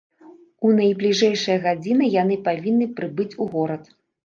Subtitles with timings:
[0.67, 3.83] У найбліжэйшыя гадзіны яны павінны прыбыць у горад.